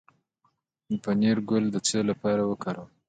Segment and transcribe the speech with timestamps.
[0.89, 2.89] د پنیرک ګل د څه لپاره وکاروم؟